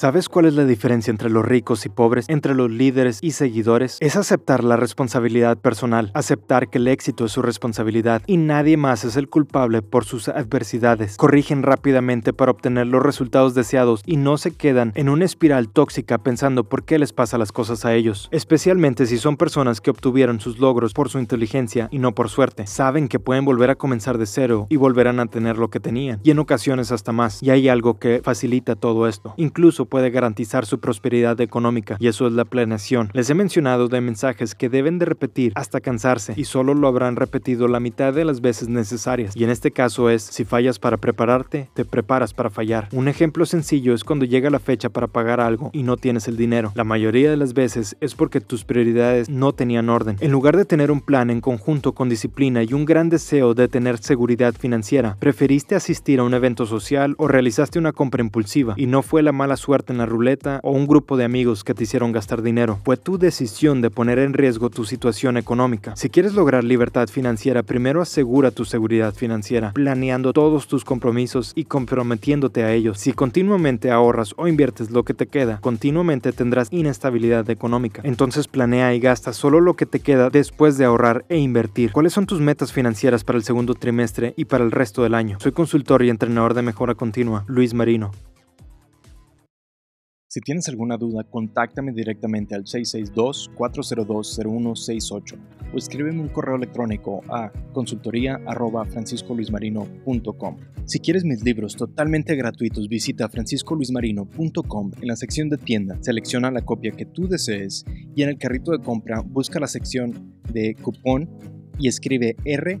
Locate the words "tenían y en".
25.78-26.38